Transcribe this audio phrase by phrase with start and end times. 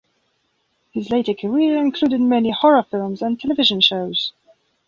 [0.93, 4.33] His later career included many horror films and television shows.